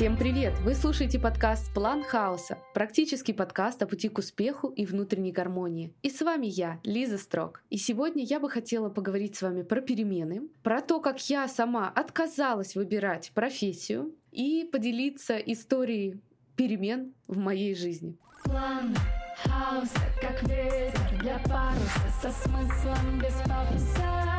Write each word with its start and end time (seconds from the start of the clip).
Всем 0.00 0.16
привет! 0.16 0.58
Вы 0.60 0.74
слушаете 0.74 1.18
подкаст 1.18 1.74
«План 1.74 2.02
хаоса», 2.02 2.56
практический 2.72 3.34
подкаст 3.34 3.82
о 3.82 3.86
пути 3.86 4.08
к 4.08 4.16
успеху 4.16 4.68
и 4.68 4.86
внутренней 4.86 5.30
гармонии. 5.30 5.92
И 6.00 6.08
с 6.08 6.22
вами 6.22 6.46
я, 6.46 6.80
Лиза 6.84 7.18
Строк. 7.18 7.62
И 7.68 7.76
сегодня 7.76 8.24
я 8.24 8.40
бы 8.40 8.48
хотела 8.48 8.88
поговорить 8.88 9.36
с 9.36 9.42
вами 9.42 9.60
про 9.60 9.82
перемены, 9.82 10.48
про 10.62 10.80
то, 10.80 11.00
как 11.00 11.20
я 11.28 11.46
сама 11.48 11.90
отказалась 11.90 12.76
выбирать 12.76 13.30
профессию 13.34 14.14
и 14.32 14.66
поделиться 14.72 15.36
историей 15.36 16.18
перемен 16.56 17.12
в 17.26 17.36
моей 17.36 17.74
жизни. 17.74 18.16
План 18.44 18.96
хаоса, 19.44 20.00
как 20.22 20.42
ветер 20.44 21.18
для 21.20 21.38
паруса, 21.40 22.08
со 22.22 22.30
смыслом 22.30 23.18
без 23.18 23.34
пафоса. 23.46 24.29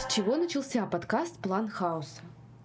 С 0.00 0.10
чего 0.10 0.36
начался 0.36 0.86
подкаст 0.86 1.36
«План 1.40 1.68
хаоса»? 1.68 2.22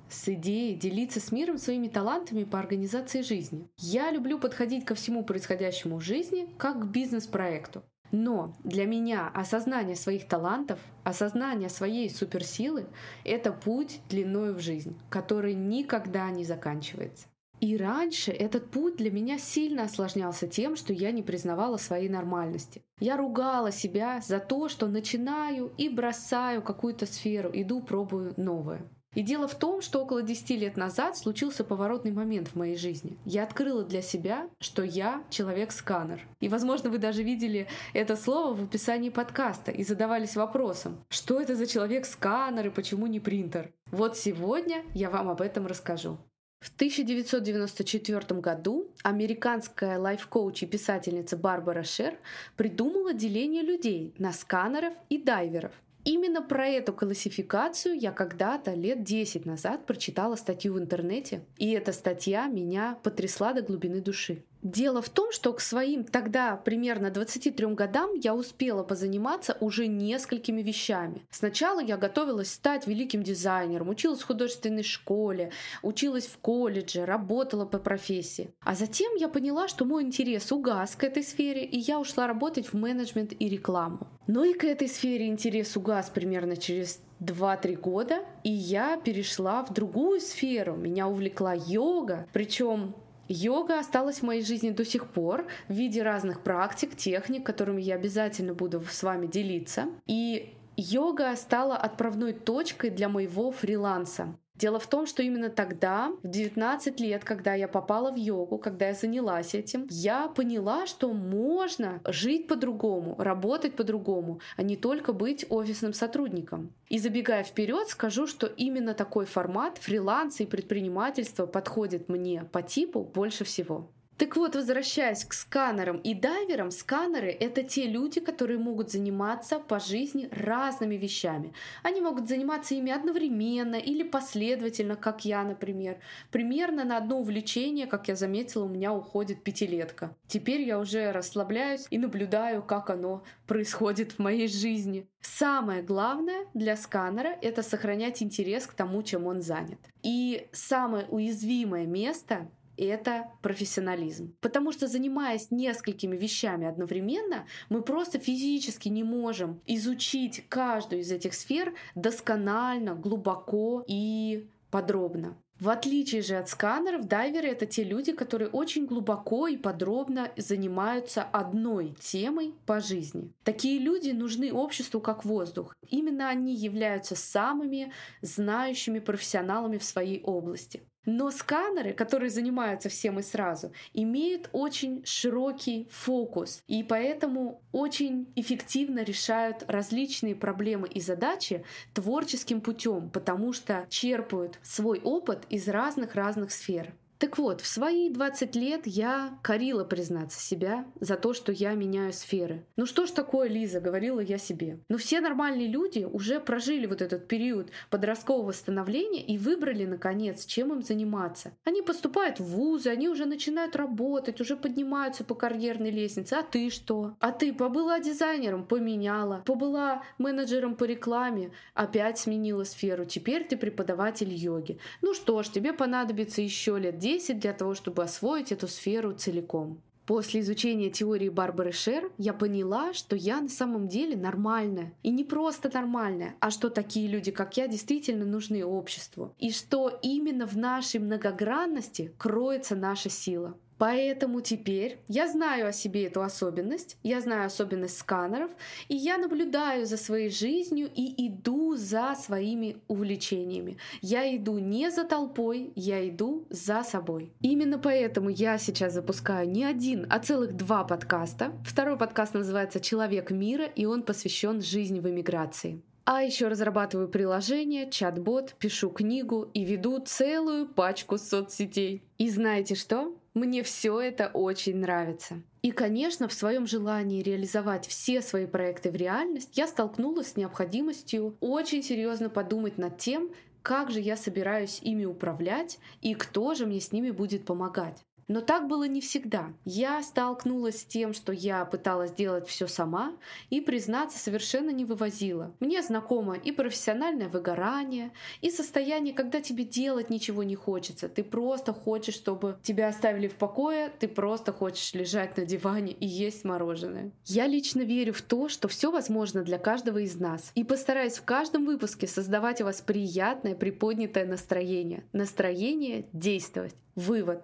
с 0.08 0.30
идеей 0.30 0.74
делиться 0.74 1.20
с 1.20 1.34
миром 1.34 1.58
своими 1.58 1.90
талантами 1.90 2.46
по 2.46 2.60
организации 2.60 3.22
жизни. 3.24 3.68
Я 3.78 4.10
люблю 4.10 4.40
подходить 4.40 4.86
ко 4.86 4.96
всему 4.96 5.22
происходящему 5.26 5.98
в 5.98 6.02
жизни 6.02 6.48
как 6.58 6.80
к 6.80 6.86
бизнес-проекту. 6.86 7.84
Но 8.12 8.54
для 8.64 8.86
меня 8.86 9.30
осознание 9.34 9.98
своих 9.98 10.30
талантов, 10.30 10.80
осознание 11.04 11.68
своей 11.68 12.10
суперсилы— 12.10 12.88
это 13.26 13.52
путь 13.52 14.00
длиною 14.10 14.56
в 14.56 14.62
жизнь, 14.62 14.98
который 15.10 15.56
никогда 15.56 16.30
не 16.30 16.46
заканчивается. 16.46 17.28
И 17.66 17.78
раньше 17.78 18.32
этот 18.32 18.70
путь 18.70 18.98
для 18.98 19.10
меня 19.10 19.40
сильно 19.40 19.86
осложнялся 19.86 20.48
тем, 20.48 20.76
что 20.76 20.94
я 20.94 21.10
не 21.10 21.24
признавала 21.24 21.78
своей 21.78 22.10
нормальности. 22.10 22.84
Я 23.00 23.18
ругала 23.18 23.72
себя 23.72 24.22
за 24.22 24.40
то, 24.40 24.70
что 24.70 24.86
начинаю 24.86 25.74
и 25.76 25.90
бросаю 25.90 26.62
какую-то 26.62 27.08
сферу, 27.08 27.50
иду 27.52 27.82
пробую 27.82 28.36
новое. 28.38 28.88
И 29.16 29.24
дело 29.24 29.48
в 29.48 29.56
том, 29.56 29.82
что 29.82 30.04
около 30.04 30.22
10 30.22 30.48
лет 30.52 30.78
назад 30.78 31.18
случился 31.18 31.64
поворотный 31.64 32.12
момент 32.12 32.50
в 32.50 32.56
моей 32.56 32.76
жизни. 32.76 33.18
Я 33.26 33.42
открыла 33.42 33.84
для 33.84 34.04
себя, 34.04 34.48
что 34.60 34.84
я 34.84 35.24
человек-сканер. 35.32 36.22
И, 36.42 36.50
возможно, 36.50 36.92
вы 36.92 37.00
даже 37.00 37.24
видели 37.24 37.68
это 37.94 38.16
слово 38.16 38.54
в 38.54 38.64
описании 38.66 39.10
подкаста 39.10 39.72
и 39.72 39.84
задавались 39.84 40.36
вопросом, 40.36 41.04
что 41.10 41.42
это 41.42 41.56
за 41.56 41.66
человек-сканер 41.66 42.68
и 42.68 42.70
почему 42.70 43.08
не 43.08 43.20
принтер. 43.20 43.74
Вот 43.90 44.18
сегодня 44.18 44.84
я 44.94 45.10
вам 45.10 45.30
об 45.30 45.42
этом 45.42 45.66
расскажу. 45.66 46.20
В 46.60 46.74
1994 46.76 48.40
году 48.42 48.90
американская 49.04 50.00
лайф-коуч 50.00 50.64
и 50.64 50.66
писательница 50.66 51.38
Барбара 51.38 51.84
Шер 51.84 52.18
придумала 52.58 53.14
деление 53.14 53.62
людей 53.62 54.14
на 54.18 54.34
сканеров 54.34 54.94
и 55.10 55.18
дайверов. 55.18 55.72
Именно 56.06 56.44
про 56.44 56.68
эту 56.68 56.94
классификацию 56.94 57.98
я 58.00 58.12
когда-то 58.12 58.74
лет 58.76 59.04
10 59.04 59.46
назад 59.48 59.88
прочитала 59.88 60.36
статью 60.36 60.74
в 60.74 60.80
интернете, 60.80 61.44
и 61.58 61.72
эта 61.72 61.94
статья 61.94 62.46
меня 62.46 62.98
потрясла 63.02 63.54
до 63.54 63.64
глубины 63.64 64.02
души. 64.02 64.44
Дело 64.66 65.00
в 65.04 65.10
том, 65.10 65.32
что 65.32 65.54
к 65.54 65.62
своим 65.62 66.04
тогда 66.04 66.56
примерно 66.56 67.12
23 67.12 67.68
годам 67.76 68.16
я 68.16 68.34
успела 68.34 68.82
позаниматься 68.82 69.56
уже 69.60 69.86
несколькими 69.86 70.64
вещами. 70.64 71.22
Сначала 71.30 71.80
я 71.80 71.98
готовилась 71.98 72.52
стать 72.52 72.88
великим 72.88 73.22
дизайнером, 73.22 73.90
училась 73.90 74.22
в 74.22 74.26
художественной 74.26 74.82
школе, 74.82 75.52
училась 75.84 76.26
в 76.26 76.40
колледже, 76.40 77.06
работала 77.06 77.66
по 77.66 77.78
профессии. 77.78 78.56
А 78.62 78.74
затем 78.74 79.14
я 79.18 79.30
поняла, 79.30 79.68
что 79.68 79.86
мой 79.86 80.02
интерес 80.02 80.52
угас 80.52 80.96
к 80.96 81.04
этой 81.04 81.22
сфере, 81.22 81.64
и 81.64 81.78
я 81.78 82.00
ушла 82.00 82.26
работать 82.26 82.66
в 82.66 82.74
менеджмент 82.74 83.34
и 83.38 83.48
рекламу. 83.48 84.08
Но 84.26 84.44
и 84.44 84.54
к 84.54 84.64
этой 84.64 84.88
сфере 84.88 85.28
интерес 85.28 85.78
угас 85.78 86.10
примерно 86.10 86.58
через 86.58 87.04
2-3 87.20 87.76
года, 87.76 88.26
и 88.44 88.50
я 88.50 88.98
перешла 88.98 89.64
в 89.64 89.72
другую 89.72 90.20
сферу. 90.22 90.76
Меня 90.76 91.08
увлекла 91.08 91.54
йога, 91.54 92.28
причем 92.34 92.96
Йога 93.28 93.80
осталась 93.80 94.20
в 94.20 94.24
моей 94.24 94.44
жизни 94.44 94.70
до 94.70 94.86
сих 94.86 95.08
пор 95.08 95.48
в 95.68 95.74
виде 95.74 96.04
разных 96.04 96.42
практик, 96.42 96.96
техник, 96.96 97.46
которыми 97.46 97.82
я 97.82 97.96
обязательно 97.96 98.54
буду 98.54 98.82
с 98.88 99.04
вами 99.04 99.28
делиться. 99.28 99.88
И 100.06 100.54
йога 100.78 101.36
стала 101.36 101.76
отправной 101.76 102.34
точкой 102.34 102.90
для 102.90 103.10
моего 103.10 103.52
фриланса. 103.52 104.38
Дело 104.58 104.80
в 104.80 104.88
том, 104.88 105.06
что 105.06 105.22
именно 105.22 105.50
тогда, 105.50 106.12
в 106.24 106.28
19 106.28 107.00
лет, 107.02 107.24
когда 107.26 107.54
я 107.54 107.68
попала 107.68 108.12
в 108.12 108.16
йогу, 108.16 108.58
когда 108.58 108.88
я 108.88 108.94
занялась 108.94 109.54
этим, 109.54 109.86
я 109.90 110.30
поняла, 110.30 110.86
что 110.86 111.12
можно 111.12 112.00
жить 112.06 112.48
по-другому, 112.48 113.16
работать 113.18 113.76
по-другому, 113.76 114.40
а 114.56 114.64
не 114.64 114.78
только 114.78 115.12
быть 115.12 115.46
офисным 115.50 115.94
сотрудником. 115.94 116.72
И 116.88 117.00
забегая 117.00 117.44
вперед, 117.44 117.90
скажу, 117.90 118.28
что 118.28 118.48
именно 118.48 118.94
такой 118.94 119.26
формат 119.26 119.78
фриланса 119.78 120.44
и 120.44 120.46
предпринимательства 120.46 121.46
подходит 121.46 122.08
мне 122.08 122.46
по 122.52 122.62
типу 122.62 123.04
больше 123.04 123.44
всего. 123.44 123.90
Так 124.18 124.38
вот, 124.38 124.56
возвращаясь 124.56 125.26
к 125.26 125.34
сканерам 125.34 125.98
и 125.98 126.14
дайверам, 126.14 126.72
сканеры— 126.72 127.32
это 127.40 127.64
те 127.64 127.86
люди, 127.86 128.22
которые 128.22 128.58
могут 128.58 128.90
заниматься 128.90 129.60
по 129.60 129.78
жизни 129.78 130.30
разными 130.32 130.96
вещами. 130.96 131.54
Они 131.84 132.00
могут 132.00 132.30
заниматься 132.30 132.76
ими 132.76 132.94
одновременно 132.94 133.76
или 133.76 134.04
последовательно, 134.04 134.96
как 134.96 135.26
я, 135.26 135.44
например. 135.44 135.98
Примерно 136.32 136.86
на 136.86 136.96
одно 136.96 137.20
увлечение, 137.20 137.88
как 137.88 138.08
я 138.08 138.16
заметила, 138.16 138.64
у 138.64 138.70
меня 138.70 138.94
уходит 138.94 139.44
пятилетка. 139.44 140.16
Теперь 140.28 140.62
я 140.62 140.80
уже 140.80 141.12
расслабляюсь 141.12 141.86
и 141.90 141.98
наблюдаю, 141.98 142.64
как 142.64 142.90
оно 142.90 143.24
происходит 143.48 144.14
в 144.14 144.20
моей 144.20 144.48
жизни. 144.48 145.08
Самое 145.20 145.82
главное 145.82 146.46
для 146.54 146.78
сканера— 146.78 147.36
это 147.42 147.64
сохранять 147.64 148.24
интерес 148.24 148.66
к 148.66 148.76
тому, 148.76 149.04
чем 149.04 149.28
он 149.28 149.42
занят. 149.42 149.80
И 150.04 150.48
самое 150.54 151.06
уязвимое 151.08 151.86
место 151.86 152.48
это 152.84 153.32
профессионализм. 153.42 154.36
Потому 154.42 154.72
что 154.72 154.88
занимаясь 154.88 155.52
несколькими 155.52 156.16
вещами 156.16 156.68
одновременно, 156.68 157.46
мы 157.70 157.82
просто 157.82 158.20
физически 158.20 158.90
не 158.90 159.04
можем 159.04 159.62
изучить 159.66 160.46
каждую 160.50 161.02
из 161.02 161.12
этих 161.12 161.34
сфер 161.34 161.74
досконально, 161.96 162.96
глубоко 162.96 163.84
и 163.88 164.48
подробно. 164.70 165.38
В 165.60 165.70
отличие 165.70 166.22
же 166.22 166.36
от 166.36 166.50
сканеров, 166.50 167.08
дайверы— 167.08 167.48
это 167.50 167.66
те 167.66 167.86
люди, 167.86 168.12
которые 168.12 168.50
очень 168.50 168.86
глубоко 168.86 169.48
и 169.48 169.56
подробно 169.56 170.30
занимаются 170.36 171.24
одной 171.24 171.96
темой 172.02 172.54
по 172.66 172.82
жизни. 172.82 173.32
Такие 173.46 173.80
люди 173.80 174.10
нужны 174.10 174.52
обществу 174.52 175.00
как 175.00 175.24
воздух. 175.24 175.74
Именно 175.90 176.28
они 176.28 176.54
являются 176.54 177.16
самыми 177.16 177.94
знающими 178.22 179.00
профессионалами 179.00 179.78
в 179.78 179.86
своей 179.86 180.22
области. 180.24 180.84
Но 181.06 181.32
сканеры, 181.32 181.94
которые 181.94 182.30
занимаются 182.30 182.90
всем 182.90 183.20
и 183.20 183.22
сразу, 183.22 183.72
имеют 183.94 184.50
очень 184.52 185.04
широкий 185.06 185.88
фокус 185.92 186.64
и 186.68 186.84
поэтому 186.84 187.62
очень 187.72 188.32
эффективно 188.36 189.04
решают 189.04 189.64
различные 189.68 190.36
проблемы 190.36 190.88
и 190.88 191.00
задачи 191.00 191.64
творческим 191.94 192.62
путем, 192.62 193.10
потому 193.10 193.54
что 193.54 193.86
черпают 193.90 194.60
свой 194.64 195.00
опыт 195.00 195.46
из 195.50 195.68
разных-разных 195.68 196.52
сфер. 196.52 196.94
Так 197.18 197.38
вот, 197.38 197.62
в 197.62 197.68
свои 197.68 198.10
20 198.10 198.56
лет 198.56 198.82
я 198.86 199.40
корила, 199.42 199.86
признаться, 199.86 200.40
себя 200.40 200.86
за 201.00 201.16
то, 201.16 201.34
что 201.34 201.52
я 201.52 201.74
меняю 201.74 202.12
сферы. 202.12 202.66
Ну 202.76 202.86
что 202.86 203.06
ж 203.06 203.12
такое, 203.12 203.48
Лиза, 203.48 203.80
говорила 203.80 204.20
я 204.20 204.38
себе. 204.38 204.80
Но 204.90 204.98
все 204.98 205.22
нормальные 205.22 205.68
люди 205.68 206.04
уже 206.04 206.40
прожили 206.40 206.88
вот 206.88 207.02
этот 207.02 207.28
период 207.28 207.70
подросткового 207.90 208.52
становления 208.52 209.24
и 209.24 209.38
выбрали, 209.38 209.86
наконец, 209.86 210.46
чем 210.46 210.74
им 210.74 210.82
заниматься. 210.82 211.54
Они 211.64 211.82
поступают 211.82 212.40
в 212.40 212.46
вузы, 212.46 212.90
они 212.90 213.08
уже 213.08 213.26
начинают 213.26 213.76
работать, 213.76 214.42
уже 214.42 214.58
поднимаются 214.58 215.24
по 215.24 215.36
карьерной 215.36 215.92
лестнице. 215.92 216.34
А 216.34 216.44
ты 216.44 216.70
что? 216.70 217.16
А 217.20 217.32
ты 217.32 217.54
побыла 217.54 218.00
дизайнером, 218.00 218.66
поменяла. 218.66 219.42
Побыла 219.46 220.04
менеджером 220.18 220.76
по 220.76 220.84
рекламе, 220.84 221.52
опять 221.74 222.20
сменила 222.20 222.66
сферу. 222.66 223.06
Теперь 223.06 223.46
ты 223.46 223.56
преподаватель 223.56 224.34
йоги. 224.34 224.80
Ну 225.02 225.14
что 225.14 225.42
ж, 225.44 225.50
тебе 225.50 225.72
понадобится 225.72 226.42
еще 226.42 226.78
лет 226.78 227.00
10 227.06 227.38
для 227.38 227.54
того, 227.54 227.76
чтобы 227.76 228.04
освоить 228.04 228.52
эту 228.52 228.68
сферу 228.68 229.14
целиком. 229.14 229.80
После 230.08 230.42
изучения 230.42 230.90
теории 230.90 231.30
Барбары 231.30 231.72
Шер 231.72 232.12
я 232.18 232.34
поняла, 232.34 232.94
что 232.94 233.16
я 233.16 233.42
на 233.42 233.48
самом 233.48 233.88
деле 233.88 234.18
нормальная. 234.18 234.92
И 235.04 235.12
не 235.12 235.24
просто 235.24 235.70
нормальная, 235.72 236.36
а 236.40 236.50
что 236.50 236.72
такие 236.72 237.08
люди, 237.08 237.30
как 237.30 237.58
я, 237.58 237.68
действительно 237.68 238.26
нужны 238.26 238.66
обществу. 238.66 239.36
И 239.38 239.52
что 239.52 240.00
именно 240.02 240.48
в 240.48 240.58
нашей 240.58 241.00
многогранности 241.00 242.12
кроется 242.18 242.76
наша 242.76 243.10
сила. 243.10 243.56
Поэтому 243.78 244.42
теперь 244.42 245.00
я 245.08 245.28
знаю 245.28 245.68
о 245.68 245.72
себе 245.72 246.06
эту 246.06 246.22
особенность, 246.22 246.98
я 247.04 247.20
знаю 247.22 247.48
особенность 247.48 247.98
сканеров, 247.98 248.52
и 248.88 248.96
я 248.96 249.18
наблюдаю 249.18 249.86
за 249.86 249.98
своей 249.98 250.30
жизнью 250.30 250.90
и 250.94 251.28
иду 251.28 251.76
за 251.76 252.16
своими 252.16 252.78
увлечениями. 252.88 253.78
Я 254.02 254.36
иду 254.36 254.60
не 254.60 254.90
за 254.92 255.04
толпой, 255.04 255.74
я 255.76 256.08
иду 256.08 256.46
за 256.50 256.84
собой. 256.84 257.34
Именно 257.42 257.78
поэтому 257.78 258.30
я 258.30 258.58
сейчас 258.58 258.94
запускаю 258.94 259.50
не 259.50 259.66
один, 259.66 260.08
а 260.10 260.20
целых 260.20 260.54
два 260.54 260.84
подкаста. 260.84 261.52
Второй 261.66 261.98
подкаст 261.98 262.34
называется 262.34 262.80
«Человек 262.80 263.32
мира», 263.32 263.66
и 263.66 263.86
он 263.86 264.04
посвящен 264.04 264.62
жизни 264.62 265.00
в 265.00 265.10
эмиграции. 265.10 265.82
А 266.06 266.22
еще 266.22 266.48
разрабатываю 266.50 267.08
приложение, 267.08 267.90
чат-бот, 267.90 268.54
пишу 268.60 268.92
книгу 268.92 269.50
и 269.56 269.66
веду 269.66 270.00
целую 270.06 270.68
пачку 270.68 271.18
соцсетей. 271.18 272.04
И 272.20 272.30
знаете 272.30 272.76
что? 272.76 273.16
Мне 273.36 273.64
все 273.64 274.00
это 274.00 274.30
очень 274.34 274.78
нравится. 274.78 275.44
И, 275.62 275.72
конечно, 275.72 276.30
в 276.30 276.34
своем 276.34 276.66
желании 276.66 277.22
реализовать 277.22 277.86
все 277.86 278.22
свои 278.22 278.46
проекты 278.46 278.90
в 278.92 278.96
реальность, 278.96 279.58
я 279.58 279.68
столкнулась 279.68 280.32
с 280.32 280.36
необходимостью 280.38 281.36
очень 281.42 281.84
серьезно 281.84 282.30
подумать 282.30 282.78
над 282.78 282.98
тем, 282.98 283.30
как 283.62 283.92
же 283.92 284.00
я 284.00 284.16
собираюсь 284.16 284.80
ими 284.82 285.04
управлять 285.04 285.80
и 286.02 286.14
кто 286.14 286.54
же 286.54 286.66
мне 286.66 286.80
с 286.80 286.94
ними 286.94 287.12
будет 287.12 287.44
помогать. 287.44 288.06
Но 288.28 288.42
так 288.42 288.68
было 288.68 288.88
не 288.88 289.02
всегда. 289.02 289.54
Я 289.66 290.02
столкнулась 290.02 290.82
с 290.82 290.86
тем, 290.86 291.14
что 291.14 291.32
я 291.32 291.64
пыталась 291.66 292.12
делать 292.12 292.48
все 292.48 292.68
сама 292.68 293.14
и, 293.50 293.62
признаться, 293.62 294.18
совершенно 294.18 294.72
не 294.72 294.84
вывозила. 294.84 295.54
Мне 295.60 295.84
знакомо 295.84 296.36
и 296.36 296.52
профессиональное 296.52 297.30
выгорание, 297.30 298.12
и 298.42 298.50
состояние, 298.50 299.14
когда 299.14 299.42
тебе 299.42 299.64
делать 299.64 300.10
ничего 300.10 300.44
не 300.44 300.56
хочется. 300.56 301.08
Ты 301.08 301.24
просто 301.24 301.74
хочешь, 301.74 302.16
чтобы 302.16 302.58
тебя 302.64 302.88
оставили 302.88 303.28
в 303.28 303.36
покое, 303.36 303.92
ты 304.00 304.08
просто 304.08 304.52
хочешь 304.52 304.94
лежать 304.94 305.38
на 305.38 305.46
диване 305.46 305.92
и 305.92 306.08
есть 306.08 306.44
мороженое. 306.44 307.12
Я 307.26 307.46
лично 307.46 307.82
верю 307.82 308.14
в 308.14 308.22
то, 308.22 308.50
что 308.50 308.68
все 308.68 308.92
возможно 308.92 309.44
для 309.44 309.60
каждого 309.60 310.00
из 310.00 310.16
нас. 310.20 310.52
И 310.56 310.64
постараюсь 310.64 311.18
в 311.18 311.24
каждом 311.24 311.66
выпуске 311.66 312.08
создавать 312.08 312.62
у 312.62 312.66
вас 312.66 312.82
приятное, 312.82 313.56
приподнятое 313.56 314.26
настроение. 314.26 315.04
Настроение 315.14 316.08
действовать. 316.12 316.74
Вывод. 316.96 317.44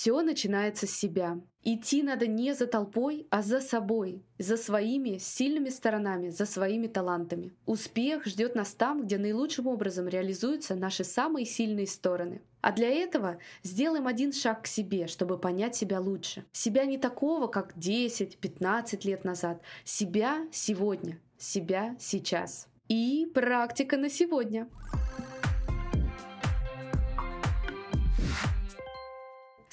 Все 0.00 0.22
начинается 0.22 0.86
с 0.86 0.92
себя. 0.92 1.40
Идти 1.64 2.04
надо 2.04 2.28
не 2.28 2.54
за 2.54 2.68
толпой, 2.68 3.26
а 3.30 3.42
за 3.42 3.60
собой, 3.60 4.22
за 4.38 4.56
своими 4.56 5.18
сильными 5.18 5.70
сторонами, 5.70 6.28
за 6.30 6.46
своими 6.46 6.86
талантами. 6.86 7.52
Успех 7.66 8.24
ждет 8.24 8.54
нас 8.54 8.74
там, 8.74 9.02
где 9.02 9.18
наилучшим 9.18 9.66
образом 9.66 10.06
реализуются 10.06 10.76
наши 10.76 11.02
самые 11.02 11.46
сильные 11.46 11.88
стороны. 11.88 12.42
А 12.60 12.70
для 12.70 12.88
этого 12.88 13.38
сделаем 13.64 14.06
один 14.06 14.32
шаг 14.32 14.62
к 14.62 14.66
себе, 14.68 15.08
чтобы 15.08 15.36
понять 15.36 15.74
себя 15.74 15.98
лучше. 15.98 16.44
Себя 16.52 16.84
не 16.84 16.96
такого, 16.96 17.48
как 17.48 17.76
10-15 17.76 19.00
лет 19.02 19.24
назад. 19.24 19.60
Себя 19.82 20.46
сегодня. 20.52 21.18
Себя 21.38 21.96
сейчас. 21.98 22.68
И 22.86 23.28
практика 23.34 23.96
на 23.96 24.10
сегодня. 24.10 24.68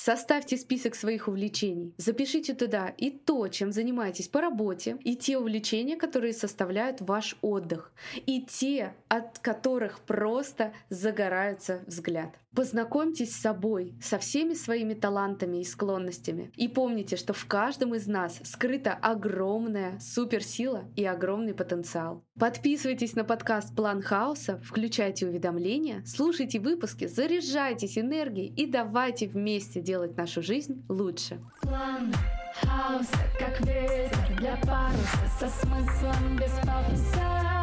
Составьте 0.05 0.55
список 0.55 0.93
своих 0.93 1.27
увлечений. 1.27 1.95
Запишите 1.97 2.53
туда 2.53 2.89
и 2.89 3.09
то, 3.09 3.47
чем 3.47 3.71
занимаетесь 3.71 4.27
по 4.27 4.39
работе, 4.39 4.99
и 5.03 5.15
те 5.15 5.39
увлечения, 5.39 5.95
которые 5.95 6.33
составляют 6.33 7.01
ваш 7.01 7.35
отдых, 7.41 7.91
и 8.27 8.43
те, 8.43 8.93
от 9.07 9.39
которых 9.39 10.01
просто 10.01 10.73
загорается 10.89 11.83
взгляд. 11.87 12.37
Познакомьтесь 12.55 13.35
с 13.35 13.41
собой, 13.41 13.95
со 14.01 14.17
всеми 14.17 14.53
своими 14.53 14.93
талантами 14.93 15.57
и 15.57 15.63
склонностями. 15.65 16.51
И 16.55 16.67
помните, 16.67 17.17
что 17.17 17.33
в 17.33 17.45
каждом 17.45 17.95
из 17.95 18.07
нас 18.07 18.39
скрыта 18.43 18.93
огромная 18.93 19.99
суперсила 19.99 20.85
и 20.95 21.03
огромный 21.05 21.53
потенциал. 21.53 22.23
Подписывайтесь 22.39 23.15
на 23.15 23.25
подкаст 23.25 23.75
«План 23.75 24.01
хаоса», 24.01 24.61
включайте 24.63 25.27
уведомления, 25.27 26.03
слушайте 26.05 26.59
выпуски, 26.59 27.07
заряжайтесь 27.07 27.97
энергией 27.97 28.53
и 28.53 28.65
давайте 28.65 29.27
вместе 29.27 29.81
делать 29.81 30.15
нашу 30.15 30.41
жизнь 30.41 30.85
лучше. 30.87 31.41
План 31.61 32.13
хаоса, 32.61 33.19
как 33.37 33.59
ветер 33.61 34.37
для 34.39 34.55
паруса, 34.57 35.27
со 35.39 35.49
смыслом 35.49 36.37
без 36.37 36.51
пафоса. 36.65 37.54